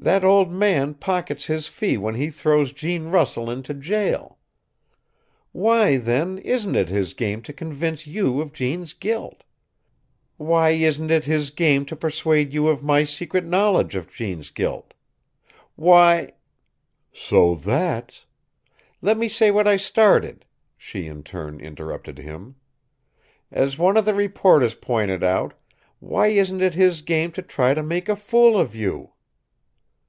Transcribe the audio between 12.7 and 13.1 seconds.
my